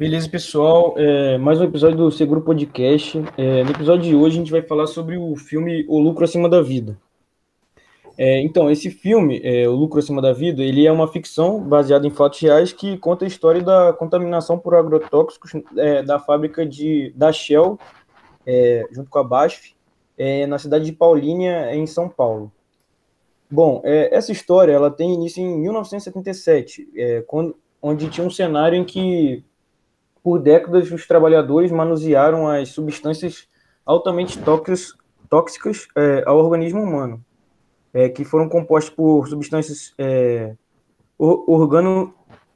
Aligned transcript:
Beleza, 0.00 0.30
pessoal. 0.30 0.94
É, 0.96 1.36
mais 1.36 1.60
um 1.60 1.64
episódio 1.64 1.98
do 1.98 2.10
Seguro 2.10 2.40
Podcast. 2.40 3.22
É, 3.36 3.62
no 3.62 3.70
episódio 3.70 4.08
de 4.08 4.16
hoje 4.16 4.36
a 4.36 4.38
gente 4.38 4.50
vai 4.50 4.62
falar 4.62 4.86
sobre 4.86 5.18
o 5.18 5.36
filme 5.36 5.84
O 5.86 5.98
Lucro 5.98 6.24
Acima 6.24 6.48
da 6.48 6.62
Vida. 6.62 6.98
É, 8.16 8.40
então, 8.40 8.70
esse 8.70 8.90
filme, 8.90 9.42
é, 9.44 9.68
O 9.68 9.72
Lucro 9.72 9.98
Acima 9.98 10.22
da 10.22 10.32
Vida, 10.32 10.62
ele 10.62 10.86
é 10.86 10.90
uma 10.90 11.06
ficção 11.06 11.60
baseada 11.62 12.06
em 12.06 12.10
fatos 12.10 12.40
reais 12.40 12.72
que 12.72 12.96
conta 12.96 13.26
a 13.26 13.28
história 13.28 13.60
da 13.60 13.92
contaminação 13.92 14.58
por 14.58 14.74
agrotóxicos 14.74 15.52
é, 15.76 16.02
da 16.02 16.18
fábrica 16.18 16.64
de, 16.64 17.12
da 17.14 17.30
Shell, 17.30 17.78
é, 18.46 18.86
junto 18.92 19.10
com 19.10 19.18
a 19.18 19.22
BASF, 19.22 19.74
na 20.48 20.58
cidade 20.58 20.86
de 20.86 20.92
Paulínia, 20.92 21.74
em 21.74 21.86
São 21.86 22.08
Paulo. 22.08 22.50
Bom, 23.50 23.82
essa 23.84 24.32
história 24.32 24.72
ela 24.72 24.90
tem 24.90 25.12
início 25.12 25.42
em 25.42 25.58
1977, 25.58 26.88
quando, 27.26 27.54
onde 27.82 28.08
tinha 28.08 28.26
um 28.26 28.30
cenário 28.30 28.78
em 28.78 28.84
que 28.84 29.44
por 30.22 30.38
décadas, 30.38 30.90
os 30.90 31.06
trabalhadores 31.06 31.70
manusearam 31.70 32.48
as 32.48 32.70
substâncias 32.70 33.48
altamente 33.84 34.38
tóxicas, 34.38 34.94
tóxicas 35.28 35.88
é, 35.96 36.22
ao 36.26 36.38
organismo 36.38 36.82
humano, 36.82 37.24
é, 37.92 38.08
que 38.08 38.24
foram 38.24 38.48
compostas 38.48 38.94
por 38.94 39.26
substâncias 39.28 39.94
é, 39.98 40.54
organo, 41.18 42.14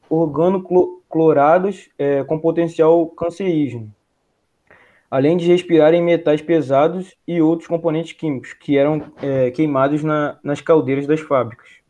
organocloradas 0.09 1.89
é, 1.99 2.23
com 2.25 2.39
potencial 2.39 3.07
cancerígeno, 3.09 3.93
além 5.11 5.37
de 5.37 5.47
respirarem 5.47 6.03
metais 6.03 6.43
pesados 6.43 7.15
e 7.27 7.41
outros 7.41 7.69
componentes 7.69 8.13
químicos 8.13 8.53
que 8.53 8.77
eram 8.77 9.13
é, 9.23 9.51
queimados 9.51 10.03
na, 10.03 10.39
nas 10.43 10.61
caldeiras 10.61 11.07
das 11.07 11.21
fábricas. 11.21 11.84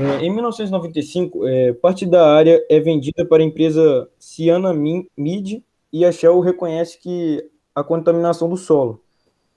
É, 0.00 0.24
em 0.24 0.32
1995, 0.32 1.46
é, 1.46 1.74
parte 1.74 2.06
da 2.06 2.34
área 2.34 2.64
é 2.70 2.80
vendida 2.80 3.22
para 3.22 3.42
a 3.42 3.46
empresa 3.46 4.08
Ciana 4.18 4.72
Mid 4.72 5.62
e 5.92 6.06
a 6.06 6.10
Shell 6.10 6.40
reconhece 6.40 6.98
que 6.98 7.46
a 7.74 7.84
contaminação 7.84 8.48
do 8.48 8.56
solo 8.56 9.02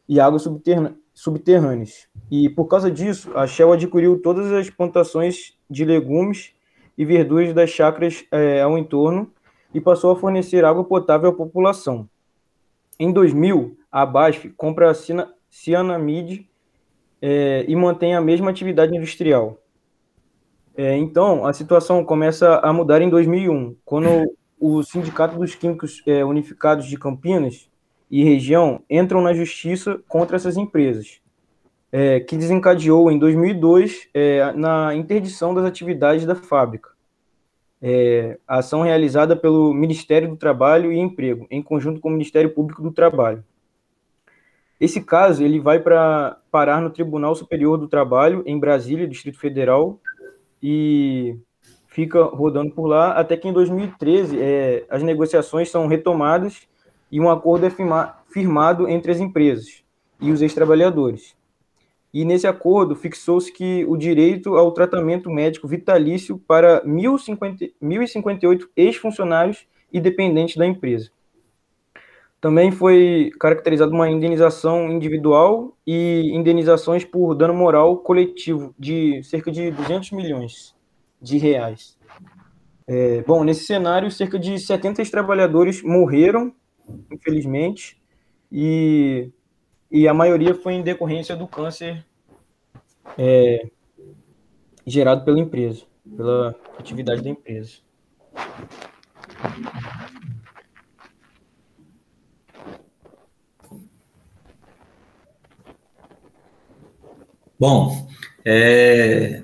e 0.07 0.19
águas 0.19 0.45
subterrâneas. 1.13 2.09
E 2.29 2.49
por 2.49 2.65
causa 2.65 2.91
disso, 2.91 3.31
a 3.35 3.47
Shell 3.47 3.71
adquiriu 3.71 4.21
todas 4.21 4.51
as 4.51 4.69
plantações 4.69 5.53
de 5.69 5.85
legumes 5.85 6.51
e 6.97 7.05
verduras 7.05 7.53
das 7.53 7.69
chacras 7.69 8.25
é, 8.29 8.61
ao 8.61 8.77
entorno 8.77 9.31
e 9.73 9.79
passou 9.79 10.11
a 10.11 10.15
fornecer 10.17 10.65
água 10.65 10.83
potável 10.83 11.29
à 11.29 11.33
população. 11.33 12.09
Em 12.99 13.13
2000, 13.13 13.77
a 13.89 14.05
BASF 14.05 14.49
compra 14.57 14.91
a 14.91 14.93
Cianamid 15.49 16.49
é, 17.21 17.63
e 17.65 17.75
mantém 17.77 18.13
a 18.13 18.19
mesma 18.19 18.51
atividade 18.51 18.93
industrial. 18.93 19.62
É, 20.75 20.97
então, 20.97 21.45
a 21.45 21.53
situação 21.53 22.03
começa 22.03 22.57
a 22.59 22.73
mudar 22.73 23.01
em 23.01 23.09
2001, 23.09 23.75
quando 23.85 24.07
o 24.59 24.81
Sindicato 24.81 25.37
dos 25.37 25.53
Químicos 25.53 26.01
é, 26.07 26.25
Unificados 26.25 26.87
de 26.87 26.97
Campinas 26.97 27.69
e 28.09 28.23
região 28.23 28.81
entram 28.89 29.21
na 29.21 29.33
justiça 29.33 29.99
contra 30.07 30.35
essas 30.35 30.57
empresas, 30.57 31.21
é, 31.91 32.19
que 32.19 32.35
desencadeou 32.35 33.11
em 33.11 33.19
2002 33.19 34.07
é, 34.13 34.51
na 34.53 34.95
interdição 34.95 35.53
das 35.53 35.65
atividades 35.65 36.25
da 36.25 36.33
fábrica. 36.33 36.89
É, 37.79 38.39
a 38.47 38.59
ação 38.59 38.81
realizada 38.81 39.35
pelo 39.35 39.73
Ministério 39.73 40.29
do 40.29 40.37
Trabalho 40.37 40.91
e 40.91 40.97
Emprego, 40.97 41.45
em 41.51 41.61
conjunto 41.61 41.99
com 41.99 42.09
o 42.09 42.11
Ministério 42.13 42.49
Público 42.49 42.81
do 42.81 42.91
Trabalho. 42.91 43.43
Esse 44.79 45.01
caso 45.01 45.43
ele 45.43 45.59
vai 45.59 45.79
para 45.79 46.37
parar 46.51 46.81
no 46.81 46.89
Tribunal 46.89 47.35
Superior 47.35 47.77
do 47.77 47.87
Trabalho, 47.87 48.43
em 48.45 48.59
Brasília, 48.59 49.07
Distrito 49.07 49.39
Federal, 49.39 49.99
e 50.63 51.37
fica 51.87 52.23
rodando 52.23 52.73
por 52.73 52.87
lá, 52.87 53.11
até 53.11 53.35
que 53.35 53.49
em 53.49 53.53
2013 53.53 54.39
é, 54.39 54.85
as 54.89 55.03
negociações 55.03 55.69
são 55.69 55.85
retomadas 55.87 56.61
e 57.11 57.19
um 57.19 57.29
acordo 57.29 57.65
é 57.65 57.69
firma, 57.69 58.17
firmado 58.29 58.87
entre 58.87 59.11
as 59.11 59.19
empresas 59.19 59.83
e 60.21 60.31
os 60.31 60.41
ex-trabalhadores. 60.41 61.35
E 62.13 62.23
nesse 62.23 62.47
acordo 62.47 62.95
fixou-se 62.95 63.51
que 63.51 63.83
o 63.85 63.97
direito 63.97 64.55
ao 64.55 64.71
tratamento 64.71 65.29
médico 65.29 65.67
vitalício 65.67 66.37
para 66.37 66.81
1.058 66.85 68.69
ex-funcionários 68.77 69.67
e 69.91 69.99
dependentes 69.99 70.55
da 70.55 70.65
empresa. 70.65 71.11
Também 72.43 72.73
foi 72.73 73.31
caracterizada 73.39 73.89
uma 73.93 74.09
indenização 74.09 74.91
individual 74.91 75.77
e 75.87 76.29
indenizações 76.33 77.05
por 77.05 77.33
dano 77.35 77.53
moral 77.53 77.99
coletivo 77.99 78.75
de 78.77 79.23
cerca 79.23 79.49
de 79.49 79.71
200 79.71 80.11
milhões 80.11 80.75
de 81.21 81.37
reais. 81.37 81.97
É, 82.85 83.21
bom, 83.21 83.45
nesse 83.45 83.63
cenário, 83.63 84.11
cerca 84.11 84.37
de 84.37 84.59
70 84.59 85.09
trabalhadores 85.09 85.81
morreram, 85.81 86.53
infelizmente, 87.09 87.97
e, 88.51 89.31
e 89.89 90.05
a 90.05 90.13
maioria 90.13 90.53
foi 90.53 90.73
em 90.73 90.83
decorrência 90.83 91.37
do 91.37 91.47
câncer 91.47 92.05
é, 93.17 93.69
gerado 94.85 95.23
pela 95.23 95.39
empresa, 95.39 95.85
pela 96.13 96.53
atividade 96.77 97.21
da 97.21 97.29
empresa. 97.29 97.77
Bom, 107.65 108.09
é, 108.43 109.41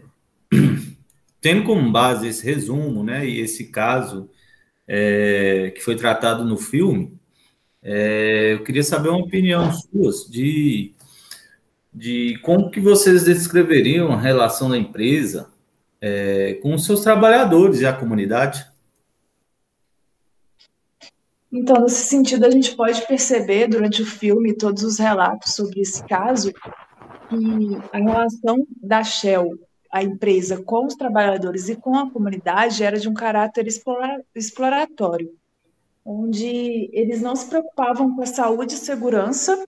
tendo 1.40 1.63
como 1.63 1.90
base 1.90 2.28
esse 2.28 2.46
resumo, 2.46 3.02
né, 3.02 3.25
e 3.25 3.40
esse 3.40 3.68
caso 3.68 4.30
é, 4.85 5.72
que 5.74 5.80
foi 5.80 5.96
tratado 5.96 6.44
no 6.44 6.58
filme, 6.58 7.18
é, 7.81 8.56
eu 8.56 8.63
queria 8.66 8.84
saber 8.84 9.08
uma 9.08 9.24
opinião 9.24 9.72
sua 9.72 10.12
de, 10.29 10.94
de 11.94 12.38
como 12.41 12.69
que 12.69 12.81
vocês 12.81 13.24
descreveriam 13.24 14.12
a 14.12 14.19
relação 14.19 14.69
da 14.69 14.78
empresa 14.78 15.50
é, 16.02 16.56
com 16.56 16.74
os 16.74 16.85
seus 16.85 17.00
trabalhadores 17.00 17.79
e 17.79 17.85
a 17.85 17.94
comunidade. 17.94 18.68
Então, 21.50 21.84
nesse 21.84 22.03
sentido, 22.03 22.46
a 22.46 22.52
gente 22.52 22.75
pode 22.75 23.02
perceber 23.08 23.69
durante 23.69 24.02
o 24.02 24.06
filme 24.06 24.53
todos 24.53 24.84
os 24.84 25.00
relatos 25.00 25.53
sobre 25.53 25.79
esse 25.79 26.06
caso 26.06 26.52
que 27.29 27.78
a 27.94 27.97
relação 27.97 28.66
da 28.81 29.03
Shell, 29.03 29.57
a 29.91 30.03
empresa, 30.03 30.62
com 30.62 30.85
os 30.85 30.95
trabalhadores 30.95 31.69
e 31.69 31.75
com 31.75 31.95
a 31.95 32.09
comunidade 32.09 32.84
era 32.84 33.00
de 33.00 33.07
um 33.07 33.13
caráter 33.13 33.67
exploratório, 34.35 35.34
onde 36.03 36.90
eles 36.91 37.22
não 37.22 37.35
se 37.35 37.47
preocupavam 37.47 38.16
com 38.16 38.22
a 38.23 38.25
saúde 38.25 38.75
e 38.75 38.78
segurança 38.78 39.63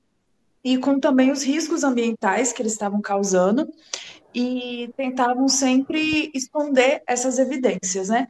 e 0.63 0.77
com 0.77 0.99
também 0.99 1.31
os 1.31 1.43
riscos 1.43 1.83
ambientais 1.83 2.53
que 2.53 2.61
eles 2.61 2.73
estavam 2.73 3.01
causando 3.01 3.67
e 4.33 4.91
tentavam 4.95 5.47
sempre 5.47 6.31
esconder 6.33 7.01
essas 7.05 7.37
evidências, 7.37 8.09
né? 8.09 8.27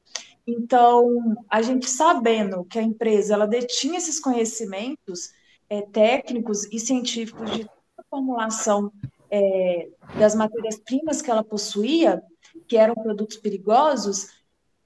Então, 0.48 1.36
a 1.50 1.62
gente 1.62 1.90
sabendo 1.90 2.66
que 2.66 2.80
a 2.80 2.81
empresa 2.81 3.34
ela 3.34 3.46
detinha 3.46 3.98
esses 3.98 4.19
conhecimentos 4.19 5.31
é, 5.69 5.81
técnicos 5.81 6.66
e 6.72 6.80
científicos 6.80 7.52
de 7.52 7.69
formulação 8.09 8.92
é, 9.31 9.88
das 10.19 10.36
matérias-primas 10.36 11.22
que 11.22 11.31
ela 11.31 11.44
possuía, 11.44 12.22
que 12.68 12.78
eram 12.78 12.94
produtos 12.94 13.38
perigosos, 13.38 14.28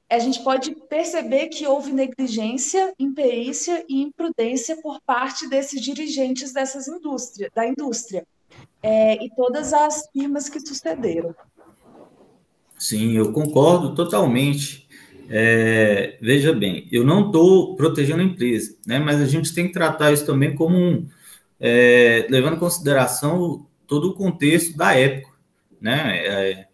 a 0.07 0.19
gente 0.19 0.43
pode 0.43 0.75
perceber 0.87 1.47
que 1.47 1.65
houve 1.65 1.91
negligência, 1.91 2.93
imperícia 2.99 3.83
e 3.89 4.01
imprudência 4.01 4.79
por 4.81 5.01
parte 5.01 5.49
desses 5.49 5.81
dirigentes 5.81 6.53
dessas 6.53 6.87
indústria, 6.87 7.51
da 7.55 7.67
indústria 7.67 8.25
é, 8.83 9.23
e 9.23 9.29
todas 9.35 9.73
as 9.73 10.07
firmas 10.13 10.47
que 10.47 10.59
sucederam. 10.59 11.33
Sim, 12.77 13.13
eu 13.13 13.31
concordo 13.33 13.95
totalmente. 13.95 14.87
É, 15.27 16.19
veja 16.21 16.53
bem, 16.53 16.87
eu 16.91 17.03
não 17.03 17.27
estou 17.27 17.75
protegendo 17.75 18.21
a 18.21 18.25
empresa, 18.25 18.77
né? 18.85 18.99
Mas 18.99 19.19
a 19.19 19.25
gente 19.25 19.55
tem 19.55 19.65
que 19.67 19.73
tratar 19.73 20.11
isso 20.11 20.25
também 20.25 20.53
como 20.53 20.77
um, 20.77 21.07
é, 21.59 22.27
levando 22.29 22.57
em 22.57 22.59
consideração 22.59 23.65
todo 23.87 24.09
o 24.09 24.13
contexto 24.13 24.75
da 24.75 24.93
época, 24.93 25.31
né? 25.79 26.17
É, 26.25 26.67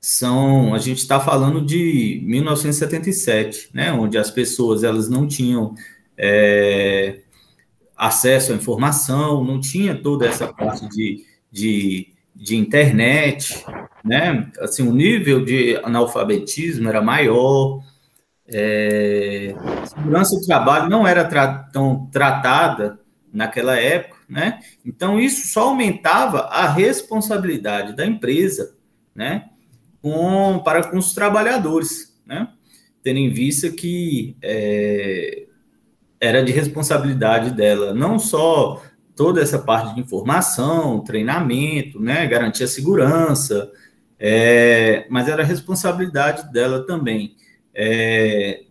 são, 0.00 0.74
a 0.74 0.78
gente 0.78 0.98
está 0.98 1.20
falando 1.20 1.64
de 1.64 2.20
1977, 2.24 3.70
né? 3.72 3.92
Onde 3.92 4.18
as 4.18 4.30
pessoas 4.30 4.82
elas 4.82 5.08
não 5.08 5.28
tinham 5.28 5.74
é, 6.18 7.20
acesso 7.96 8.52
à 8.52 8.56
informação, 8.56 9.44
não 9.44 9.60
tinha 9.60 9.94
toda 9.94 10.26
essa 10.26 10.52
parte 10.52 10.88
de, 10.88 11.24
de, 11.50 12.08
de 12.34 12.56
internet, 12.56 13.64
né? 14.04 14.50
Assim, 14.58 14.86
o 14.86 14.92
nível 14.92 15.44
de 15.44 15.76
analfabetismo 15.84 16.88
era 16.88 17.00
maior, 17.00 17.80
é, 18.46 19.54
segurança 19.84 20.34
do 20.36 20.44
trabalho 20.44 20.90
não 20.90 21.06
era 21.06 21.24
tra 21.24 21.46
tão 21.72 22.06
tratada 22.06 22.98
naquela 23.32 23.76
época, 23.76 24.18
né? 24.32 24.60
Então 24.84 25.20
isso 25.20 25.48
só 25.48 25.68
aumentava 25.68 26.40
a 26.46 26.68
responsabilidade 26.68 27.94
da 27.94 28.06
empresa, 28.06 28.74
né? 29.14 29.50
Com, 30.00 30.60
para 30.64 30.90
com 30.90 30.98
os 30.98 31.12
trabalhadores, 31.12 32.18
né? 32.26 32.48
tendo 33.02 33.18
em 33.18 33.30
vista 33.30 33.68
que 33.70 34.36
é, 34.40 35.46
era 36.20 36.42
de 36.42 36.52
responsabilidade 36.52 37.50
dela 37.50 37.92
não 37.92 38.18
só 38.18 38.80
toda 39.16 39.42
essa 39.42 39.58
parte 39.58 39.94
de 39.94 40.00
informação, 40.00 41.00
treinamento, 41.00 42.00
né, 42.00 42.26
garantir 42.26 42.64
a 42.64 42.68
segurança, 42.68 43.70
é, 44.18 45.06
mas 45.10 45.28
era 45.28 45.44
responsabilidade 45.44 46.50
dela 46.52 46.86
também. 46.86 47.36
É, 47.74 48.62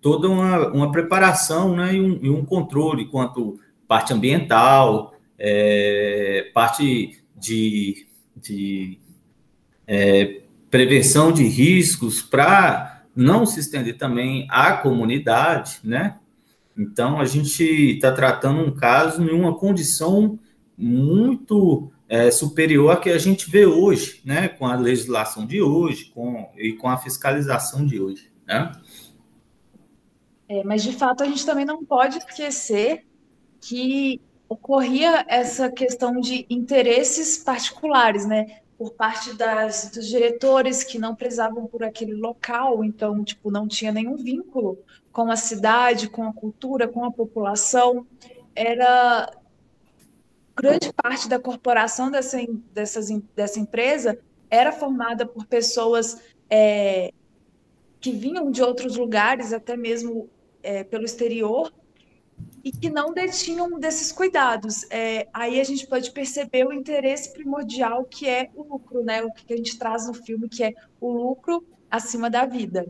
toda 0.00 0.28
uma, 0.28 0.68
uma 0.68 0.92
preparação 0.92 1.74
né, 1.74 1.94
e, 1.94 2.00
um, 2.00 2.18
e 2.22 2.30
um 2.30 2.44
controle 2.44 3.08
quanto 3.08 3.58
parte 3.88 4.12
ambiental, 4.12 5.14
é, 5.38 6.50
parte 6.52 7.18
de, 7.34 8.06
de 8.36 9.00
é, 9.86 10.42
prevenção 10.70 11.32
de 11.32 11.44
riscos 11.44 12.20
para 12.20 13.02
não 13.16 13.46
se 13.46 13.58
estender 13.58 13.96
também 13.96 14.46
à 14.50 14.74
comunidade, 14.74 15.80
né? 15.82 16.18
Então, 16.76 17.18
a 17.18 17.24
gente 17.24 17.64
está 17.64 18.12
tratando 18.12 18.60
um 18.60 18.72
caso 18.72 19.22
em 19.22 19.32
uma 19.32 19.56
condição 19.56 20.38
muito 20.76 21.90
é, 22.08 22.30
superior 22.30 22.92
à 22.92 22.96
que 22.96 23.10
a 23.10 23.18
gente 23.18 23.50
vê 23.50 23.66
hoje, 23.66 24.20
né? 24.24 24.46
Com 24.46 24.66
a 24.66 24.76
legislação 24.76 25.44
de 25.44 25.60
hoje 25.60 26.12
com, 26.14 26.48
e 26.56 26.74
com 26.74 26.88
a 26.88 26.96
fiscalização 26.96 27.84
de 27.84 28.00
hoje, 28.00 28.30
né? 28.46 28.70
É, 30.48 30.62
mas, 30.62 30.82
de 30.82 30.92
fato, 30.92 31.22
a 31.22 31.26
gente 31.26 31.44
também 31.44 31.64
não 31.64 31.84
pode 31.84 32.18
esquecer 32.18 33.07
que 33.60 34.20
ocorria 34.48 35.24
essa 35.28 35.70
questão 35.70 36.20
de 36.20 36.46
interesses 36.48 37.38
particulares, 37.38 38.26
né? 38.26 38.60
Por 38.76 38.92
parte 38.92 39.34
das, 39.34 39.90
dos 39.90 40.06
diretores 40.06 40.84
que 40.84 40.98
não 40.98 41.14
prezavam 41.14 41.66
por 41.66 41.82
aquele 41.82 42.14
local, 42.14 42.84
então, 42.84 43.24
tipo, 43.24 43.50
não 43.50 43.66
tinha 43.66 43.90
nenhum 43.90 44.16
vínculo 44.16 44.78
com 45.12 45.30
a 45.30 45.36
cidade, 45.36 46.08
com 46.08 46.22
a 46.22 46.32
cultura, 46.32 46.86
com 46.86 47.04
a 47.04 47.10
população. 47.10 48.06
Era 48.54 49.30
grande 50.54 50.92
parte 50.92 51.28
da 51.28 51.38
corporação 51.38 52.10
dessa, 52.10 52.38
dessas, 52.72 53.08
dessa 53.34 53.58
empresa 53.58 54.18
era 54.50 54.72
formada 54.72 55.26
por 55.26 55.46
pessoas 55.46 56.20
é, 56.48 57.12
que 58.00 58.12
vinham 58.12 58.50
de 58.50 58.62
outros 58.62 58.96
lugares, 58.96 59.52
até 59.52 59.76
mesmo 59.76 60.28
é, 60.62 60.84
pelo 60.84 61.04
exterior, 61.04 61.72
e 62.64 62.70
que 62.70 62.90
não 62.90 63.12
detinham 63.12 63.78
desses 63.78 64.12
cuidados. 64.12 64.84
É, 64.90 65.26
aí 65.32 65.60
a 65.60 65.64
gente 65.64 65.86
pode 65.86 66.10
perceber 66.10 66.66
o 66.66 66.72
interesse 66.72 67.32
primordial 67.32 68.04
que 68.04 68.28
é 68.28 68.50
o 68.54 68.62
lucro, 68.62 69.02
né? 69.02 69.22
O 69.22 69.32
que 69.32 69.52
a 69.52 69.56
gente 69.56 69.78
traz 69.78 70.06
no 70.06 70.14
filme, 70.14 70.48
que 70.48 70.64
é 70.64 70.74
o 71.00 71.12
lucro 71.12 71.64
acima 71.90 72.28
da 72.28 72.44
vida. 72.44 72.86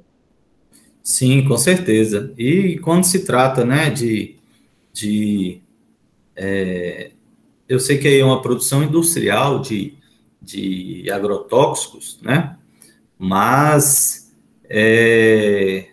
Sim, 1.03 1.47
com 1.47 1.57
certeza. 1.57 2.35
E 2.37 2.79
quando 2.81 3.05
se 3.05 3.25
trata, 3.25 3.65
né, 3.65 3.89
de, 3.89 4.37
de 4.93 5.63
é, 6.37 7.13
eu 7.69 7.81
sei 7.81 7.99
que 7.99 8.09
é 8.09 8.25
uma 8.25 8.43
produção 8.43 8.83
industrial 8.83 9.61
de, 9.61 9.95
de 10.41 11.11
agrotóxicos, 11.11 12.19
né, 12.21 12.57
mas 13.19 14.35
é, 14.69 15.89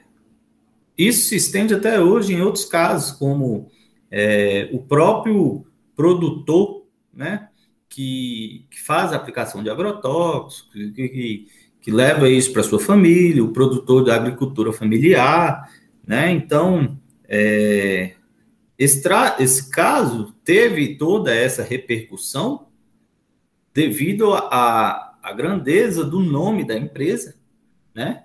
isso 0.97 1.30
se 1.30 1.36
estende 1.36 1.74
até 1.74 2.00
hoje 2.00 2.33
em 2.33 2.42
outros 2.42 2.65
casos, 2.65 3.12
como 3.12 3.69
é, 4.09 4.69
o 4.71 4.80
próprio 4.80 5.65
produtor, 5.95 6.86
né, 7.13 7.50
que, 7.89 8.65
que 8.69 8.81
faz 8.81 9.13
a 9.13 9.15
aplicação 9.15 9.63
de 9.63 9.69
agrotóxicos, 9.69 10.71
que, 10.94 11.09
que 11.09 11.47
que 11.86 11.92
leva 11.92 12.27
isso 12.27 12.51
para 12.51 12.63
sua 12.63 12.80
família, 12.80 13.44
o 13.44 13.53
produtor 13.53 14.03
da 14.03 14.15
agricultura 14.15 14.74
familiar, 14.74 15.71
né? 16.03 16.31
Então, 16.31 17.00
é, 17.27 18.15
esse, 18.75 19.03
esse 19.38 19.69
caso 19.69 20.33
teve 20.44 20.97
toda 20.97 21.31
essa 21.31 21.62
repercussão 21.62 22.69
devido 23.71 24.33
à 24.33 25.31
grandeza 25.38 26.03
do 26.03 26.19
nome 26.21 26.65
da 26.65 26.75
empresa, 26.75 27.36
né? 27.94 28.24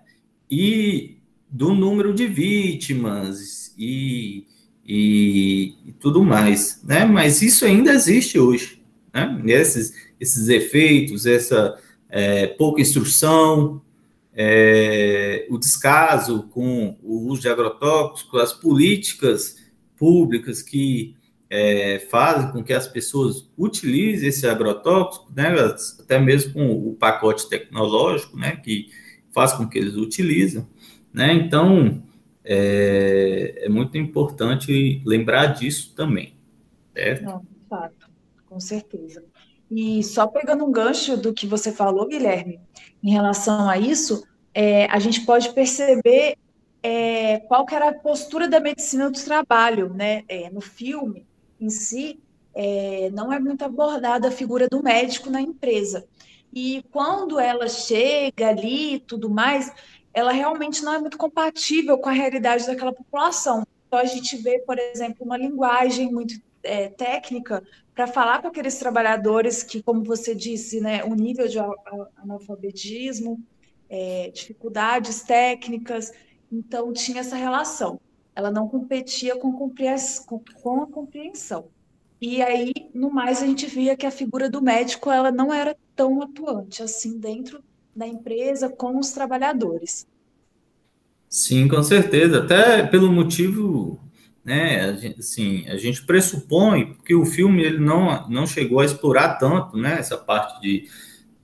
E 0.50 1.19
do 1.50 1.74
número 1.74 2.14
de 2.14 2.26
vítimas 2.26 3.74
e, 3.76 4.46
e, 4.86 5.74
e 5.86 5.92
tudo 5.92 6.22
mais, 6.22 6.80
né? 6.84 7.04
Mas 7.04 7.42
isso 7.42 7.64
ainda 7.64 7.92
existe 7.92 8.38
hoje, 8.38 8.82
né? 9.12 9.42
Esses, 9.46 9.92
esses 10.18 10.48
efeitos, 10.48 11.26
essa 11.26 11.76
é, 12.08 12.46
pouca 12.46 12.80
instrução, 12.80 13.82
é, 14.32 15.46
o 15.50 15.58
descaso 15.58 16.44
com 16.50 16.96
o 17.02 17.28
uso 17.28 17.42
de 17.42 17.48
agrotóxicos, 17.48 18.40
as 18.40 18.52
políticas 18.52 19.56
públicas 19.96 20.62
que 20.62 21.16
é, 21.50 21.98
fazem 22.10 22.52
com 22.52 22.62
que 22.62 22.72
as 22.72 22.86
pessoas 22.86 23.50
utilizem 23.58 24.28
esse 24.28 24.46
agrotóxico, 24.46 25.32
né, 25.34 25.52
até 26.00 26.18
mesmo 26.18 26.52
com 26.52 26.70
o 26.70 26.94
pacote 26.94 27.48
tecnológico, 27.48 28.36
né, 28.36 28.56
que 28.56 28.86
faz 29.32 29.52
com 29.52 29.68
que 29.68 29.78
eles 29.78 29.96
utilizem, 29.96 30.66
né, 31.12 31.32
então 31.32 32.02
é, 32.44 33.64
é 33.64 33.68
muito 33.68 33.96
importante 33.98 35.02
lembrar 35.04 35.46
disso 35.46 35.94
também, 35.94 36.34
certo? 36.94 37.24
Não, 37.24 37.40
de 37.40 37.68
fato, 37.68 38.10
com 38.46 38.60
certeza. 38.60 39.24
E 39.70 40.02
só 40.02 40.26
pegando 40.26 40.64
um 40.64 40.72
gancho 40.72 41.16
do 41.16 41.32
que 41.32 41.46
você 41.46 41.70
falou, 41.70 42.08
Guilherme, 42.08 42.60
em 43.02 43.12
relação 43.12 43.68
a 43.68 43.78
isso, 43.78 44.24
é, 44.52 44.86
a 44.86 44.98
gente 44.98 45.20
pode 45.24 45.52
perceber 45.52 46.36
é, 46.82 47.38
qual 47.40 47.64
que 47.64 47.74
era 47.74 47.90
a 47.90 47.94
postura 47.94 48.48
da 48.48 48.58
medicina 48.58 49.10
do 49.10 49.24
trabalho, 49.24 49.92
né? 49.94 50.24
É, 50.28 50.50
no 50.50 50.60
filme 50.60 51.26
em 51.60 51.70
si, 51.70 52.18
é, 52.54 53.10
não 53.12 53.32
é 53.32 53.38
muito 53.38 53.64
abordada 53.64 54.28
a 54.28 54.32
figura 54.32 54.66
do 54.68 54.82
médico 54.82 55.30
na 55.30 55.40
empresa. 55.40 56.06
E 56.52 56.82
quando 56.90 57.38
ela 57.38 57.68
chega 57.68 58.48
ali 58.48 58.94
e 58.94 59.00
tudo 59.00 59.30
mais, 59.30 59.72
ela 60.12 60.32
realmente 60.32 60.82
não 60.82 60.94
é 60.94 60.98
muito 60.98 61.16
compatível 61.16 61.98
com 61.98 62.08
a 62.08 62.12
realidade 62.12 62.66
daquela 62.66 62.92
população. 62.92 63.64
Então, 63.86 63.98
a 63.98 64.04
gente 64.04 64.36
vê, 64.36 64.60
por 64.60 64.78
exemplo, 64.78 65.24
uma 65.24 65.36
linguagem 65.36 66.12
muito 66.12 66.40
é, 66.62 66.88
técnica 66.88 67.62
para 67.94 68.06
falar 68.06 68.40
com 68.40 68.48
aqueles 68.48 68.78
trabalhadores 68.78 69.62
que, 69.62 69.82
como 69.82 70.02
você 70.04 70.34
disse, 70.34 70.80
né, 70.80 71.04
o 71.04 71.14
nível 71.14 71.48
de 71.48 71.58
analfabetismo, 72.16 73.40
é, 73.88 74.30
dificuldades 74.30 75.22
técnicas, 75.22 76.12
então 76.50 76.92
tinha 76.92 77.20
essa 77.20 77.36
relação. 77.36 78.00
Ela 78.34 78.50
não 78.50 78.68
competia 78.68 79.36
com, 79.36 79.52
com 79.52 80.82
a 80.82 80.86
compreensão. 80.86 81.68
E 82.20 82.42
aí, 82.42 82.72
no 82.94 83.10
mais, 83.10 83.42
a 83.42 83.46
gente 83.46 83.66
via 83.66 83.96
que 83.96 84.06
a 84.06 84.10
figura 84.10 84.48
do 84.48 84.62
médico 84.62 85.10
ela 85.10 85.32
não 85.32 85.52
era 85.52 85.76
tão 86.00 86.22
atuante 86.22 86.82
assim 86.82 87.18
dentro 87.18 87.62
da 87.94 88.06
empresa 88.06 88.70
com 88.70 88.98
os 88.98 89.10
trabalhadores. 89.10 90.06
Sim, 91.28 91.68
com 91.68 91.82
certeza. 91.82 92.38
Até 92.38 92.86
pelo 92.86 93.12
motivo 93.12 94.00
né? 94.44 94.80
A 94.80 94.92
gente, 94.94 95.20
assim, 95.20 95.64
a 95.68 95.76
gente 95.76 96.02
pressupõe 96.02 96.96
que 97.04 97.14
o 97.14 97.26
filme 97.26 97.62
ele 97.62 97.78
não, 97.78 98.28
não 98.28 98.46
chegou 98.46 98.80
a 98.80 98.84
explorar 98.84 99.34
tanto, 99.34 99.76
né? 99.76 99.98
Essa 99.98 100.16
parte 100.16 100.60
de, 100.60 100.88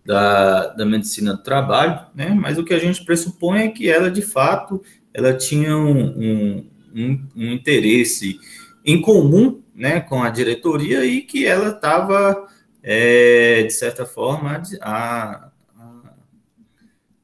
da, 0.04 0.68
da 0.68 0.86
medicina 0.86 1.34
do 1.34 1.42
trabalho, 1.42 2.06
né? 2.14 2.30
Mas 2.30 2.58
o 2.58 2.64
que 2.64 2.74
a 2.74 2.78
gente 2.78 3.04
pressupõe 3.04 3.60
é 3.60 3.68
que 3.68 3.88
ela, 3.88 4.10
de 4.10 4.22
fato, 4.22 4.82
ela 5.12 5.34
tinha 5.34 5.76
um, 5.76 6.06
um, 6.06 6.66
um, 6.94 7.28
um 7.36 7.52
interesse 7.52 8.40
em 8.84 9.00
comum, 9.00 9.60
né? 9.74 10.00
Com 10.00 10.22
a 10.22 10.30
diretoria 10.30 11.04
e 11.04 11.20
que 11.20 11.44
ela 11.44 11.68
estava, 11.68 12.48
é, 12.88 13.64
de 13.64 13.72
certa 13.72 14.06
forma, 14.06 14.62
a, 14.80 15.50
a, 15.76 16.14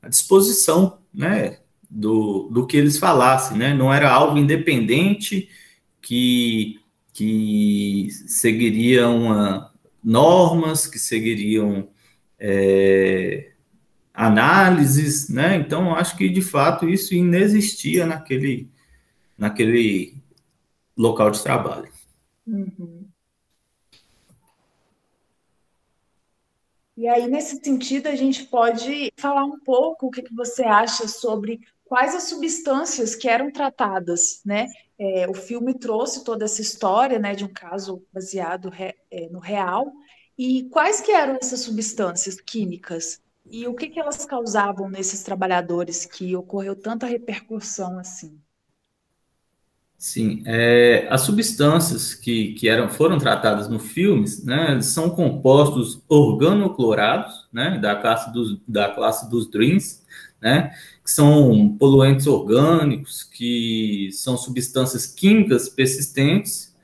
a 0.03 0.09
disposição, 0.09 0.99
né? 1.15 1.59
Do, 1.89 2.49
do 2.51 2.67
que 2.67 2.77
eles 2.77 2.99
falassem, 2.99 3.57
né? 3.57 3.73
Não 3.73 3.95
era 3.95 4.11
algo 4.11 4.37
independente 4.37 5.49
que, 6.01 6.81
que 7.13 8.09
seguiriam 8.27 9.23
uma, 9.23 9.73
normas, 10.03 10.87
que 10.87 10.99
seguiriam 10.99 11.89
é, 12.41 13.53
análises, 14.13 15.29
né? 15.29 15.55
Então, 15.57 15.95
acho 15.95 16.17
que 16.17 16.29
de 16.29 16.43
fato 16.43 16.89
isso 16.89 17.15
inexistia 17.15 18.05
naquele, 18.05 18.69
naquele 19.39 20.17
local 20.97 21.31
de 21.31 21.41
trabalho. 21.41 21.89
Uhum. 22.47 23.07
E 26.97 27.09
aí, 27.09 27.27
nesse 27.27 27.59
sentido, 27.63 28.09
a 28.09 28.15
gente 28.15 28.45
pode 28.47 29.11
falar 29.19 29.45
um 29.45 29.59
pouco 29.61 30.07
o 30.07 30.11
que, 30.11 30.23
que 30.23 30.35
você 30.35 30.63
acha 30.65 31.09
sobre 31.09 31.61
quais 31.85 32.15
as 32.15 32.25
substâncias 32.25 33.15
que 33.15 33.29
eram 33.29 33.51
tratadas, 33.51 34.43
né? 34.45 34.69
É, 34.99 35.29
o 35.29 35.35
filme 35.35 35.79
trouxe 35.79 36.23
toda 36.23 36.45
essa 36.45 36.61
história, 36.61 37.19
né, 37.19 37.35
de 37.35 37.45
um 37.45 37.53
caso 37.53 38.07
baseado 38.13 38.69
re, 38.69 38.95
é, 39.11 39.29
no 39.31 39.39
real. 39.41 39.91
E 40.39 40.69
quais 40.71 41.01
que 41.01 41.11
eram 41.13 41.37
essas 41.41 41.61
substâncias 41.61 42.41
químicas 42.41 43.21
E 43.45 43.67
o 43.67 43.75
que, 43.75 43.89
que 43.89 44.01
elas 44.01 44.25
causavam 44.25 44.89
nesses 44.89 45.23
trabalhadores 45.23 46.07
que 46.07 46.37
ocorreu 46.37 46.77
tanta 46.77 47.07
repercussão 47.07 47.99
assim? 47.99 48.41
Sim, 50.03 50.43
é, 50.47 51.07
as 51.11 51.21
substâncias 51.21 52.13
que, 52.13 52.55
que 52.55 52.69
eram, 52.69 52.89
foram 52.89 53.19
tratadas 53.19 53.69
no 53.69 53.79
filme 53.79 54.27
né, 54.43 54.81
são 54.83 55.09
compostos 55.09 56.03
organoclorados, 56.09 57.47
né, 57.53 57.79
da 57.79 57.95
classe 57.95 58.33
dos, 58.33 58.59
da 58.67 58.89
classe 58.89 59.31
dos 59.31 59.49
DREAMs, 59.49 60.03
né, 60.41 60.75
que 61.05 61.11
são 61.13 61.77
poluentes 61.79 62.27
orgânicos, 62.27 63.23
que 63.23 64.09
são 64.11 64.37
substâncias 64.37 65.07
químicas 65.07 65.69
persistentes 65.69 66.75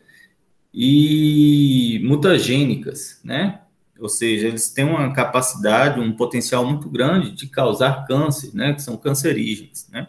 e 0.72 2.00
mutagênicas, 2.04 3.20
né, 3.24 3.62
ou 3.98 4.08
seja, 4.08 4.46
eles 4.46 4.70
têm 4.70 4.84
uma 4.84 5.12
capacidade, 5.12 5.98
um 5.98 6.14
potencial 6.14 6.64
muito 6.64 6.88
grande 6.88 7.32
de 7.32 7.48
causar 7.48 8.06
câncer, 8.06 8.54
né, 8.54 8.74
que 8.74 8.80
são 8.80 8.96
cancerígenos, 8.96 9.88
né. 9.88 10.06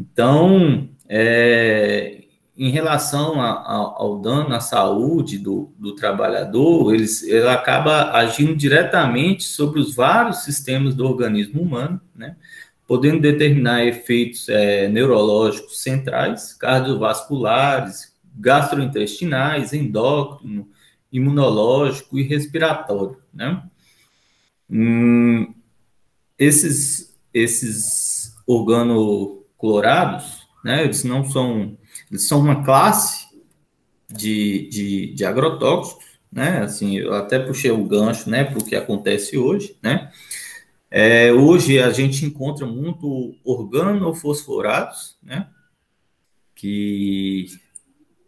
Então, 0.00 0.88
é, 1.06 2.24
em 2.56 2.70
relação 2.70 3.38
a, 3.38 3.50
a, 3.50 3.74
ao 3.74 4.18
dano 4.18 4.54
à 4.54 4.60
saúde 4.60 5.36
do, 5.36 5.70
do 5.78 5.94
trabalhador, 5.94 6.94
eles, 6.94 7.22
ele 7.22 7.46
acaba 7.48 8.12
agindo 8.12 8.56
diretamente 8.56 9.44
sobre 9.44 9.78
os 9.78 9.94
vários 9.94 10.38
sistemas 10.38 10.94
do 10.94 11.04
organismo 11.04 11.60
humano, 11.60 12.00
né? 12.16 12.34
podendo 12.86 13.20
determinar 13.20 13.84
efeitos 13.84 14.48
é, 14.48 14.88
neurológicos 14.88 15.82
centrais, 15.82 16.54
cardiovasculares, 16.54 18.14
gastrointestinais, 18.34 19.74
endócrino, 19.74 20.66
imunológico 21.12 22.18
e 22.18 22.22
respiratório. 22.22 23.18
Né? 23.34 23.62
Hum, 24.68 25.54
esses, 26.38 27.14
esses 27.34 28.34
organoclorados, 29.60 30.46
né? 30.64 30.84
Eles 30.84 31.04
não 31.04 31.24
são, 31.24 31.76
eles 32.10 32.26
são 32.26 32.40
uma 32.40 32.64
classe 32.64 33.28
de, 34.08 34.68
de, 34.68 35.14
de 35.14 35.24
agrotóxicos, 35.24 36.04
né? 36.32 36.58
Assim, 36.58 36.98
eu 36.98 37.14
até 37.14 37.38
puxei 37.38 37.70
o 37.70 37.84
gancho, 37.84 38.28
né, 38.30 38.44
para 38.44 38.58
o 38.58 38.64
que 38.64 38.74
acontece 38.74 39.36
hoje, 39.36 39.76
né? 39.82 40.10
É, 40.90 41.32
hoje 41.32 41.80
a 41.80 41.90
gente 41.90 42.24
encontra 42.24 42.66
muito 42.66 43.34
organofosforados, 43.44 45.16
né? 45.22 45.48
Que, 46.54 47.46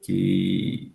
que 0.05 0.93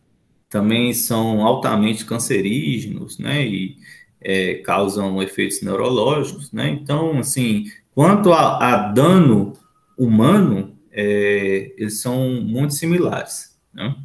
também 0.50 0.94
são 0.94 1.46
altamente 1.46 2.06
cancerígenos, 2.06 3.20
né? 3.20 3.46
E 3.46 3.78
é, 4.22 4.56
causam 4.56 5.22
efeitos 5.22 5.62
neurológicos, 5.62 6.52
né? 6.52 6.70
Então, 6.70 7.20
assim, 7.20 7.66
quanto 7.94 8.32
a, 8.32 8.74
a 8.74 8.92
dano 8.92 9.54
humano, 9.98 10.78
é, 10.92 11.74
eles 11.78 12.02
são 12.02 12.42
muito 12.42 12.74
similares. 12.74 13.60
Né? 13.74 13.96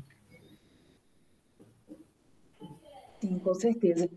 Sim, 3.21 3.39
com 3.39 3.55
certeza. 3.55 4.09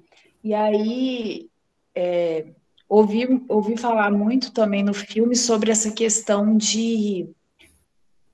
E 0.44 0.54
aí, 0.54 1.50
é, 1.94 2.46
ouvi, 2.88 3.44
ouvi 3.48 3.78
falar 3.78 4.12
muito 4.12 4.52
também 4.52 4.84
no 4.84 4.94
filme 4.94 5.36
sobre 5.36 5.72
essa 5.72 5.92
questão 5.92 6.56
de 6.58 7.30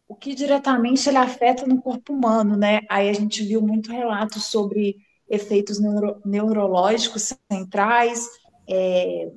o 0.07 0.15
que 0.15 0.35
diretamente 0.35 1.07
ele 1.07 1.17
afeta 1.17 1.65
no 1.65 1.81
corpo 1.81 2.11
humano, 2.11 2.57
né? 2.57 2.81
Aí 2.89 3.09
a 3.09 3.13
gente 3.13 3.43
viu 3.45 3.61
muito 3.61 3.91
relatos 3.91 4.43
sobre 4.45 4.97
efeitos 5.29 5.79
neuro, 5.79 6.21
neurológicos 6.25 7.33
centrais, 7.49 8.27
é, 8.69 9.31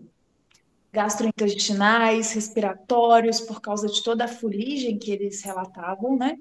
gastrointestinais, 0.94 2.32
respiratórios, 2.32 3.40
por 3.40 3.60
causa 3.60 3.88
de 3.88 4.00
toda 4.02 4.26
a 4.26 4.28
fuligem 4.28 4.96
que 4.96 5.10
eles 5.10 5.42
relatavam, 5.42 6.16
né? 6.16 6.38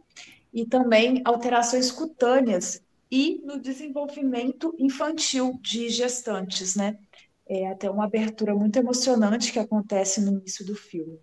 E 0.54 0.64
também 0.64 1.24
alterações 1.26 1.92
cutâneas 1.92 2.80
e 3.12 3.42
no 3.44 3.60
desenvolvimento 3.60 4.76
infantil 4.78 5.60
de 5.60 5.90
gestantes, 5.90 6.76
né? 6.76 7.00
É 7.48 7.68
até 7.68 7.90
uma 7.90 8.06
abertura 8.06 8.54
muito 8.54 8.78
emocionante 8.78 9.52
que 9.52 9.60
acontece 9.60 10.22
no 10.22 10.34
início 10.34 10.64
do 10.64 10.76
filme. 10.76 11.20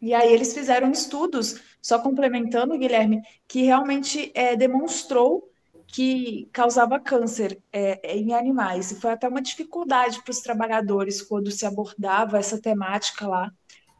E 0.00 0.14
aí 0.14 0.32
eles 0.32 0.54
fizeram 0.54 0.90
estudos, 0.90 1.60
só 1.80 1.98
complementando, 1.98 2.78
Guilherme, 2.78 3.22
que 3.46 3.62
realmente 3.62 4.30
é, 4.34 4.56
demonstrou 4.56 5.51
que 5.92 6.48
causava 6.54 6.98
câncer 6.98 7.60
é, 7.70 8.16
em 8.16 8.32
animais. 8.32 8.90
E 8.90 8.94
foi 8.96 9.12
até 9.12 9.28
uma 9.28 9.42
dificuldade 9.42 10.22
para 10.24 10.30
os 10.30 10.40
trabalhadores 10.40 11.20
quando 11.20 11.50
se 11.50 11.66
abordava 11.66 12.38
essa 12.38 12.58
temática 12.58 13.28
lá, 13.28 13.52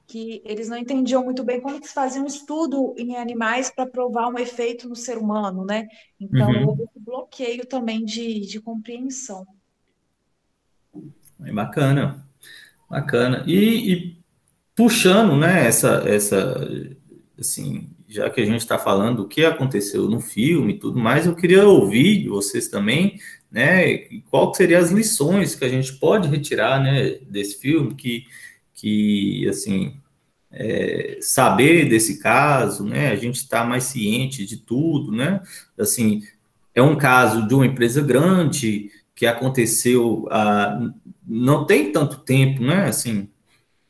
que 0.06 0.40
eles 0.42 0.70
não 0.70 0.78
entendiam 0.78 1.22
muito 1.22 1.44
bem 1.44 1.60
como 1.60 1.84
se 1.84 1.92
fazia 1.92 2.22
um 2.22 2.26
estudo 2.26 2.94
em 2.96 3.16
animais 3.16 3.70
para 3.70 3.86
provar 3.86 4.28
um 4.28 4.38
efeito 4.38 4.88
no 4.88 4.96
ser 4.96 5.18
humano, 5.18 5.66
né? 5.66 5.86
Então, 6.18 6.50
uhum. 6.50 6.68
houve 6.68 6.84
esse 6.84 6.98
bloqueio 6.98 7.66
também 7.66 8.02
de, 8.02 8.40
de 8.40 8.58
compreensão. 8.58 9.46
É 11.44 11.52
bacana, 11.52 12.26
bacana. 12.88 13.44
E, 13.46 13.92
e 13.92 14.16
puxando, 14.74 15.36
né, 15.36 15.66
essa, 15.66 16.02
essa, 16.08 16.56
assim, 17.38 17.90
já 18.12 18.28
que 18.28 18.40
a 18.40 18.44
gente 18.44 18.60
está 18.60 18.78
falando 18.78 19.22
do 19.22 19.28
que 19.28 19.44
aconteceu 19.44 20.08
no 20.08 20.20
filme 20.20 20.74
e 20.74 20.78
tudo 20.78 20.98
mais, 20.98 21.26
eu 21.26 21.34
queria 21.34 21.66
ouvir 21.66 22.22
de 22.22 22.28
vocês 22.28 22.68
também, 22.68 23.18
né, 23.50 23.98
qual 24.30 24.54
seriam 24.54 24.80
as 24.80 24.90
lições 24.90 25.54
que 25.54 25.64
a 25.64 25.68
gente 25.68 25.94
pode 25.94 26.28
retirar, 26.28 26.82
né, 26.82 27.18
desse 27.28 27.58
filme, 27.58 27.94
que, 27.94 28.24
que 28.74 29.48
assim, 29.48 29.96
é, 30.50 31.18
saber 31.20 31.88
desse 31.88 32.18
caso, 32.18 32.84
né, 32.84 33.10
a 33.10 33.16
gente 33.16 33.36
está 33.36 33.64
mais 33.64 33.84
ciente 33.84 34.46
de 34.46 34.58
tudo, 34.58 35.10
né, 35.10 35.40
assim, 35.78 36.22
é 36.74 36.82
um 36.82 36.96
caso 36.96 37.46
de 37.46 37.54
uma 37.54 37.66
empresa 37.66 38.02
grande 38.02 38.90
que 39.14 39.26
aconteceu 39.26 40.26
há, 40.30 40.90
não 41.26 41.64
tem 41.64 41.92
tanto 41.92 42.18
tempo, 42.18 42.62
né, 42.62 42.86
assim, 42.86 43.28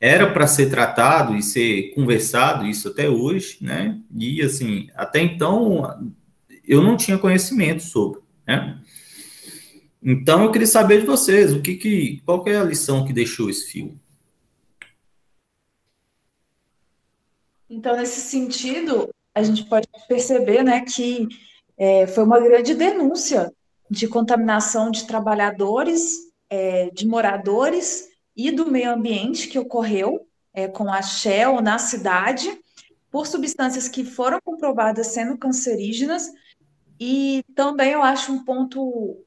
era 0.03 0.33
para 0.33 0.49
ser 0.49 0.69
tratado 0.69 1.37
e 1.37 1.43
ser 1.45 1.95
conversado 1.95 2.67
isso 2.67 2.89
até 2.89 3.09
hoje, 3.09 3.59
né? 3.61 4.01
E 4.13 4.43
assim, 4.43 4.91
até 4.97 5.21
então 5.21 6.11
eu 6.67 6.83
não 6.83 6.97
tinha 6.97 7.17
conhecimento 7.17 7.85
sobre, 7.85 8.21
né? 8.45 8.83
Então 10.03 10.43
eu 10.43 10.51
queria 10.51 10.67
saber 10.67 11.03
de 11.03 11.07
vocês, 11.07 11.53
o 11.53 11.63
que 11.63 11.77
que 11.77 12.21
qual 12.27 12.43
que 12.43 12.51
é 12.51 12.57
a 12.57 12.65
lição 12.65 13.07
que 13.07 13.13
deixou 13.13 13.49
esse 13.49 13.71
filme? 13.71 13.97
Então 17.71 17.97
nesse 17.97 18.23
sentido 18.23 19.09
a 19.33 19.41
gente 19.41 19.65
pode 19.67 19.87
perceber, 20.09 20.65
né, 20.65 20.81
que 20.81 21.29
é, 21.79 22.09
foi 22.09 22.25
uma 22.25 22.41
grande 22.41 22.75
denúncia 22.75 23.53
de 23.89 24.09
contaminação 24.09 24.91
de 24.91 25.07
trabalhadores, 25.07 26.03
é, 26.51 26.91
de 26.91 27.07
moradores 27.07 28.12
e 28.37 28.51
do 28.51 28.71
meio 28.71 28.93
ambiente 28.93 29.49
que 29.49 29.59
ocorreu 29.59 30.27
é, 30.53 30.69
com 30.69 30.93
a 30.93 31.03
Shell 31.03 31.61
na 31.61 31.79
cidade, 31.79 32.49
por 33.11 33.27
substâncias 33.27 33.89
que 33.89 34.05
foram 34.05 34.39
comprovadas 34.43 35.09
sendo 35.09 35.37
cancerígenas, 35.37 36.31
e 36.99 37.45
também 37.55 37.93
eu 37.93 38.03
acho 38.03 38.33
um 38.33 38.45
ponto 38.45 39.23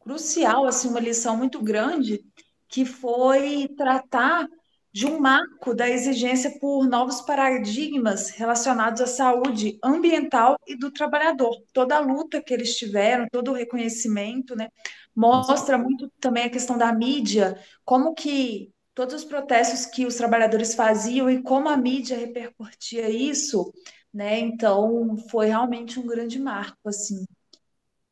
crucial, 0.00 0.66
assim, 0.66 0.88
uma 0.88 1.00
lição 1.00 1.36
muito 1.36 1.60
grande, 1.60 2.24
que 2.68 2.84
foi 2.84 3.68
tratar 3.76 4.48
de 4.96 5.04
um 5.04 5.20
marco 5.20 5.74
da 5.74 5.90
exigência 5.90 6.58
por 6.58 6.88
novos 6.88 7.20
paradigmas 7.20 8.30
relacionados 8.30 9.02
à 9.02 9.06
saúde 9.06 9.78
ambiental 9.84 10.56
e 10.66 10.74
do 10.74 10.90
trabalhador. 10.90 11.54
Toda 11.70 11.96
a 11.96 12.00
luta 12.00 12.42
que 12.42 12.54
eles 12.54 12.74
tiveram, 12.78 13.26
todo 13.30 13.50
o 13.50 13.54
reconhecimento, 13.54 14.56
né, 14.56 14.68
mostra 15.14 15.76
muito 15.76 16.10
também 16.18 16.44
a 16.44 16.48
questão 16.48 16.78
da 16.78 16.94
mídia, 16.94 17.60
como 17.84 18.14
que 18.14 18.72
todos 18.94 19.14
os 19.16 19.24
protestos 19.24 19.84
que 19.84 20.06
os 20.06 20.14
trabalhadores 20.14 20.74
faziam 20.74 21.28
e 21.28 21.42
como 21.42 21.68
a 21.68 21.76
mídia 21.76 22.16
repercutia 22.16 23.10
isso, 23.10 23.70
né? 24.14 24.38
Então, 24.38 25.14
foi 25.28 25.48
realmente 25.48 26.00
um 26.00 26.06
grande 26.06 26.38
marco 26.38 26.88
assim 26.88 27.22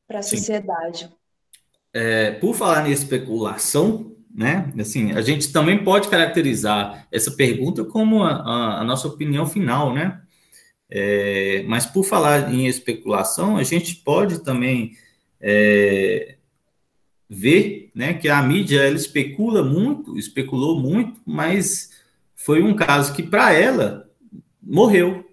para 0.06 0.18
a 0.18 0.22
sociedade. 0.22 1.10
É, 1.94 2.32
por 2.32 2.54
falar 2.54 2.86
em 2.86 2.92
especulação, 2.92 4.14
né? 4.34 4.72
Assim, 4.80 5.12
a 5.12 5.22
gente 5.22 5.52
também 5.52 5.84
pode 5.84 6.08
caracterizar 6.08 7.06
essa 7.12 7.30
pergunta 7.30 7.84
como 7.84 8.24
a, 8.24 8.32
a, 8.32 8.80
a 8.80 8.84
nossa 8.84 9.06
opinião 9.06 9.46
final, 9.46 9.94
né? 9.94 10.20
É, 10.90 11.64
mas 11.68 11.86
por 11.86 12.04
falar 12.04 12.52
em 12.52 12.66
especulação, 12.66 13.56
a 13.56 13.62
gente 13.62 13.96
pode 13.96 14.42
também 14.42 14.92
é, 15.40 16.36
ver, 17.28 17.90
né, 17.94 18.14
que 18.14 18.28
a 18.28 18.42
mídia 18.42 18.82
ela 18.82 18.96
especula 18.96 19.62
muito, 19.62 20.18
especulou 20.18 20.78
muito, 20.80 21.20
mas 21.24 21.90
foi 22.34 22.62
um 22.62 22.74
caso 22.74 23.14
que 23.14 23.22
para 23.22 23.52
ela 23.52 24.10
morreu, 24.62 25.24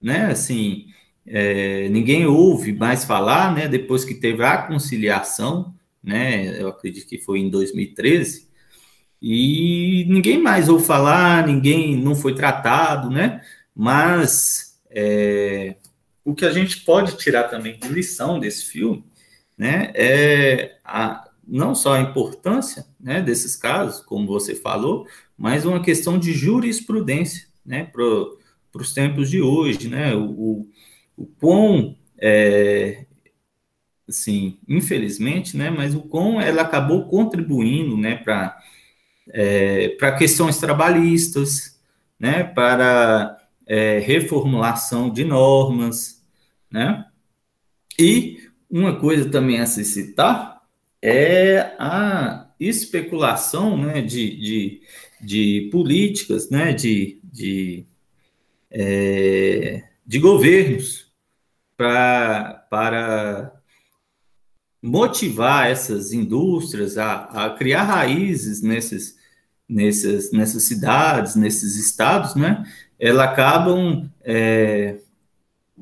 né? 0.00 0.26
Assim, 0.26 0.86
é, 1.26 1.88
ninguém 1.88 2.26
ouve 2.26 2.72
mais 2.72 3.04
falar, 3.04 3.54
né? 3.54 3.66
Depois 3.66 4.04
que 4.04 4.14
teve 4.14 4.44
a 4.44 4.58
conciliação 4.58 5.74
né? 6.04 6.60
Eu 6.60 6.68
acredito 6.68 7.08
que 7.08 7.18
foi 7.18 7.40
em 7.40 7.50
2013. 7.50 8.48
e 9.22 10.04
ninguém 10.08 10.40
mais 10.40 10.68
ouviu 10.68 10.86
falar, 10.86 11.46
ninguém 11.46 11.96
não 11.96 12.14
foi 12.14 12.34
tratado, 12.34 13.10
né? 13.10 13.40
Mas 13.74 14.80
é, 14.90 15.76
o 16.24 16.34
que 16.34 16.44
a 16.44 16.52
gente 16.52 16.80
pode 16.84 17.16
tirar 17.16 17.44
também 17.44 17.78
de 17.78 17.88
lição 17.88 18.38
desse 18.38 18.64
filme, 18.64 19.04
né, 19.58 19.92
é 19.94 20.78
a, 20.84 21.28
não 21.46 21.74
só 21.74 21.94
a 21.94 22.00
importância 22.00 22.86
né, 22.98 23.20
desses 23.20 23.54
casos, 23.54 24.00
como 24.04 24.26
você 24.26 24.54
falou, 24.54 25.06
mas 25.36 25.66
uma 25.66 25.82
questão 25.82 26.18
de 26.18 26.32
jurisprudência 26.32 27.46
né, 27.64 27.84
para 27.84 28.02
os 28.80 28.94
tempos 28.94 29.30
de 29.30 29.40
hoje, 29.40 29.88
né, 29.88 30.14
o, 30.14 30.30
o, 30.30 30.68
o 31.16 31.26
quão, 31.26 31.96
é, 32.18 33.04
assim, 34.08 34.58
infelizmente, 34.68 35.56
né, 35.56 35.70
mas 35.70 35.94
o 35.94 36.02
quão 36.02 36.40
ela 36.40 36.62
acabou 36.62 37.08
contribuindo 37.08 37.96
né, 37.96 38.16
para 38.16 38.58
é, 39.30 39.88
para 39.90 40.16
questões 40.16 40.58
trabalhistas, 40.58 41.80
né, 42.20 42.44
para 42.44 43.38
é, 43.66 43.98
reformulação 43.98 45.10
de 45.10 45.24
normas, 45.24 46.22
né, 46.70 47.06
e 47.98 48.50
uma 48.70 48.96
coisa 48.98 49.30
também 49.30 49.60
a 49.60 49.66
se 49.66 49.84
citar 49.84 50.60
é 51.00 51.74
a 51.78 52.48
especulação 52.58 53.76
né, 53.76 54.00
de, 54.00 54.36
de, 54.36 54.82
de 55.20 55.68
políticas, 55.70 56.50
né, 56.50 56.72
de, 56.72 57.20
de, 57.22 57.86
é, 58.70 59.84
de 60.06 60.18
governos 60.18 61.12
pra, 61.76 62.66
para 62.70 63.53
motivar 64.84 65.70
essas 65.70 66.12
indústrias 66.12 66.98
a, 66.98 67.46
a 67.46 67.50
criar 67.50 67.84
raízes 67.84 68.60
nesses, 68.60 69.16
nesses, 69.66 70.30
nessas 70.30 70.64
cidades, 70.64 71.34
nesses 71.36 71.76
estados, 71.76 72.34
né, 72.34 72.62
elas 73.00 73.26
acabam 73.26 74.10
é, 74.22 74.96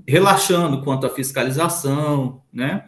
relaxando 0.06 0.82
quanto 0.82 1.04
à 1.04 1.10
fiscalização, 1.10 2.40
né, 2.52 2.84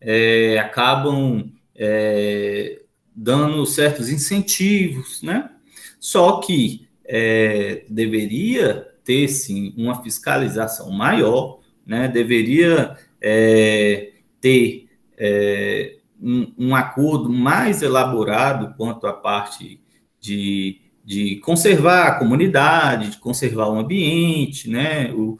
é, 0.00 0.58
acabam 0.58 1.52
é, 1.76 2.80
dando 3.14 3.66
certos 3.66 4.08
incentivos, 4.08 5.22
né? 5.22 5.50
Só 5.98 6.40
que 6.40 6.88
é, 7.04 7.84
deveria 7.86 8.88
ter 9.04 9.28
sim 9.28 9.74
uma 9.76 10.02
fiscalização 10.02 10.90
maior, 10.90 11.60
né? 11.86 12.08
Deveria 12.08 12.96
é, 13.20 14.12
ter 14.40 14.89
é, 15.22 15.98
um, 16.20 16.52
um, 16.58 16.74
acordo 16.74 17.28
mais 17.30 17.82
elaborado 17.82 18.74
quanto 18.74 19.06
à 19.06 19.12
parte 19.12 19.78
de, 20.18 20.80
de 21.04 21.36
conservar 21.36 22.06
a 22.06 22.18
comunidade, 22.18 23.10
de 23.10 23.18
conservar 23.18 23.68
o 23.68 23.78
ambiente, 23.78 24.68
né? 24.70 25.12
O, 25.12 25.36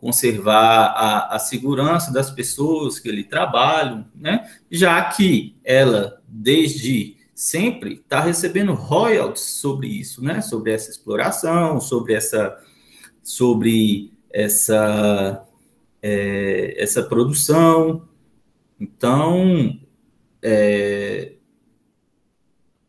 conservar 0.00 0.94
a, 0.96 1.36
a, 1.36 1.38
segurança 1.38 2.10
das 2.10 2.30
pessoas 2.30 2.98
que 2.98 3.08
ali 3.08 3.22
trabalham, 3.22 4.06
né? 4.14 4.50
Já 4.70 5.02
que 5.04 5.54
ela, 5.62 6.20
desde 6.26 7.16
sempre, 7.34 7.94
está 7.94 8.20
recebendo 8.20 8.72
royalties 8.72 9.44
sobre 9.44 9.88
isso, 9.88 10.24
né? 10.24 10.40
Sobre 10.40 10.72
essa 10.72 10.90
exploração, 10.90 11.80
sobre 11.80 12.14
essa, 12.14 12.58
sobre 13.22 14.10
essa, 14.32 15.46
é, 16.02 16.82
essa 16.82 17.02
produção. 17.02 18.08
Então, 18.80 19.78
é, 20.42 21.34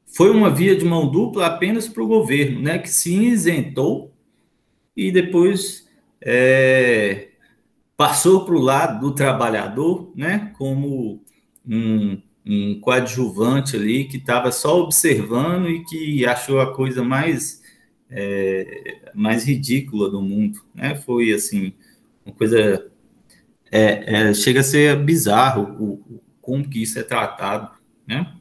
foi 0.05 0.31
uma 0.31 0.49
via 0.49 0.75
de 0.75 0.85
mão 0.85 1.09
dupla 1.09 1.47
apenas 1.47 1.87
para 1.87 2.01
o 2.01 2.07
governo, 2.07 2.61
né? 2.61 2.79
Que 2.79 2.89
se 2.89 3.13
isentou 3.13 4.13
e 4.95 5.11
depois 5.11 5.89
é, 6.21 7.29
passou 7.97 8.45
para 8.45 8.55
o 8.55 8.61
lado 8.61 8.99
do 8.99 9.15
trabalhador, 9.15 10.11
né, 10.15 10.51
como 10.57 11.23
um, 11.67 12.21
um 12.45 12.79
coadjuvante 12.79 13.75
ali 13.75 14.05
que 14.05 14.17
estava 14.17 14.51
só 14.51 14.81
observando 14.81 15.69
e 15.69 15.83
que 15.85 16.25
achou 16.25 16.59
a 16.59 16.73
coisa 16.73 17.03
mais 17.03 17.61
é, 18.09 19.11
mais 19.15 19.45
ridícula 19.45 20.09
do 20.09 20.21
mundo, 20.21 20.59
né? 20.75 20.95
Foi 20.95 21.31
assim 21.31 21.73
uma 22.25 22.35
coisa 22.35 22.90
é, 23.71 24.29
é, 24.29 24.33
chega 24.33 24.59
a 24.59 24.63
ser 24.63 25.01
bizarro 25.01 25.63
o, 25.79 25.93
o, 25.93 26.21
como 26.41 26.67
que 26.67 26.83
isso 26.83 26.99
é 26.99 27.03
tratado, 27.03 27.71
né? 28.05 28.35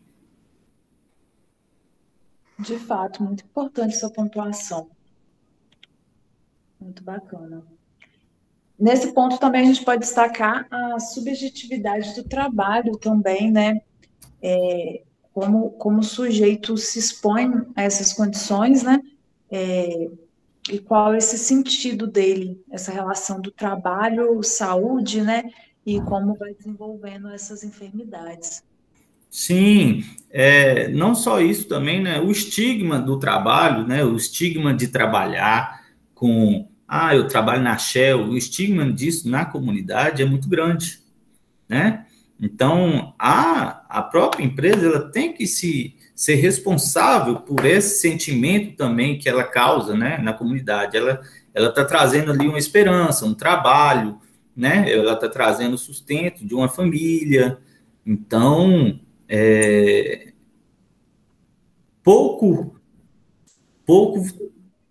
De 2.59 2.79
fato, 2.79 3.23
muito 3.23 3.45
importante 3.45 3.97
sua 3.97 4.11
pontuação. 4.11 4.91
Muito 6.79 7.03
bacana. 7.03 7.65
Nesse 8.79 9.13
ponto 9.13 9.39
também 9.39 9.63
a 9.63 9.65
gente 9.67 9.85
pode 9.85 10.01
destacar 10.01 10.67
a 10.71 10.99
subjetividade 10.99 12.15
do 12.15 12.25
trabalho 12.25 12.97
também, 12.97 13.51
né? 13.51 13.81
É, 14.43 15.03
como, 15.33 15.71
como 15.73 16.01
o 16.01 16.03
sujeito 16.03 16.77
se 16.77 16.99
expõe 16.99 17.51
a 17.77 17.83
essas 17.83 18.13
condições, 18.13 18.83
né? 18.83 19.01
É, 19.51 20.11
e 20.71 20.79
qual 20.79 21.15
esse 21.15 21.37
sentido 21.37 22.07
dele, 22.07 22.63
essa 22.71 22.93
relação 22.93 23.41
do 23.41 23.51
trabalho, 23.51 24.43
saúde, 24.43 25.23
né? 25.23 25.45
E 25.85 26.01
como 26.03 26.35
vai 26.35 26.55
desenvolvendo 26.55 27.29
essas 27.29 27.65
enfermidades. 27.65 28.63
Sim, 29.31 30.05
é, 30.31 30.89
não 30.89 31.15
só 31.15 31.41
isso 31.41 31.69
também, 31.69 32.03
né? 32.03 32.21
O 32.21 32.31
estigma 32.31 32.99
do 32.99 33.19
trabalho, 33.19 33.87
né? 33.87 34.05
O 34.05 34.17
estigma 34.17 34.75
de 34.75 34.89
trabalhar 34.89 35.81
com 36.15 36.69
ah, 36.93 37.15
eu 37.15 37.29
trabalho 37.29 37.63
na 37.63 37.79
Shell, 37.79 38.31
o 38.31 38.37
estigma 38.37 38.93
disso 38.93 39.31
na 39.31 39.45
comunidade 39.45 40.23
é 40.23 40.25
muito 40.25 40.49
grande, 40.49 40.99
né? 41.69 42.05
Então, 42.41 43.15
a, 43.17 43.80
a 43.91 44.03
própria 44.03 44.45
empresa 44.45 44.87
ela 44.87 45.11
tem 45.11 45.33
que 45.33 45.47
se 45.47 45.95
ser 46.15 46.35
responsável 46.35 47.37
por 47.37 47.65
esse 47.65 48.01
sentimento 48.01 48.77
também 48.77 49.19
que 49.19 49.29
ela 49.29 49.43
causa, 49.43 49.97
né, 49.97 50.19
na 50.19 50.33
comunidade. 50.33 50.97
Ela 50.97 51.21
ela 51.53 51.69
está 51.71 51.85
trazendo 51.85 52.31
ali 52.31 52.47
uma 52.47 52.59
esperança, 52.59 53.27
um 53.27 53.35
trabalho, 53.35 54.21
né? 54.55 54.91
Ela 54.93 55.15
está 55.15 55.29
trazendo 55.29 55.77
sustento 55.77 56.47
de 56.47 56.55
uma 56.55 56.69
família. 56.69 57.59
Então, 58.07 59.01
é, 59.29 60.33
pouco 62.05 62.81
pouco 63.85 64.25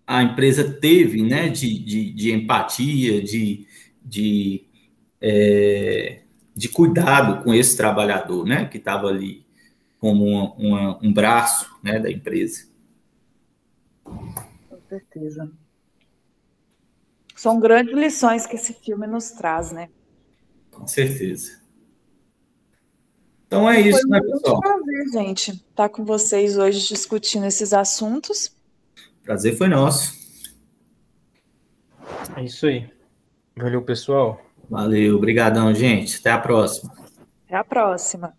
a 0.06 0.22
empresa 0.22 0.64
teve 0.64 1.22
né, 1.22 1.48
de, 1.48 1.78
de, 1.78 2.12
de 2.12 2.32
empatia, 2.32 3.22
de, 3.22 3.64
de, 4.04 4.66
é, 5.20 6.19
de 6.54 6.68
cuidado 6.68 7.42
com 7.42 7.54
esse 7.54 7.76
trabalhador, 7.76 8.44
né, 8.44 8.66
que 8.66 8.78
estava 8.78 9.08
ali 9.08 9.46
como 9.98 10.24
uma, 10.24 10.54
uma, 10.54 10.98
um 11.02 11.12
braço 11.12 11.70
né, 11.82 11.98
da 11.98 12.10
empresa. 12.10 12.68
Com 14.04 14.80
certeza. 14.88 15.50
São 17.36 17.60
grandes 17.60 17.94
lições 17.94 18.46
que 18.46 18.56
esse 18.56 18.72
filme 18.72 19.06
nos 19.06 19.30
traz, 19.30 19.72
né? 19.72 19.88
Com 20.70 20.86
certeza. 20.86 21.60
Então 23.46 23.68
é 23.68 23.80
isso, 23.80 24.00
Foi 24.00 24.10
né, 24.10 24.20
pessoal? 24.20 24.56
um 24.56 24.60
prazer, 24.60 25.08
gente, 25.12 25.50
estar 25.50 25.64
tá 25.74 25.88
com 25.88 26.04
vocês 26.04 26.56
hoje 26.56 26.86
discutindo 26.86 27.46
esses 27.46 27.72
assuntos. 27.72 28.56
Prazer 29.22 29.56
foi 29.56 29.68
nosso. 29.68 30.14
É 32.36 32.44
isso 32.44 32.66
aí. 32.66 32.88
Valeu, 33.56 33.82
pessoal. 33.82 34.40
Valeu, 34.70 35.16
obrigadão, 35.16 35.74
gente. 35.74 36.18
Até 36.20 36.30
a 36.30 36.38
próxima. 36.38 36.92
Até 37.44 37.56
a 37.56 37.64
próxima. 37.64 38.32